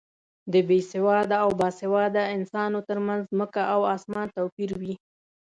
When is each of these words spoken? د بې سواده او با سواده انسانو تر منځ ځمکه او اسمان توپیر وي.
د 0.53 0.53
بې 0.67 0.79
سواده 0.91 1.35
او 1.43 1.49
با 1.59 1.69
سواده 1.79 2.23
انسانو 2.35 2.79
تر 2.87 2.97
منځ 3.07 3.21
ځمکه 3.31 3.61
او 3.73 3.81
اسمان 3.95 4.27
توپیر 4.37 4.69
وي. 4.81 4.93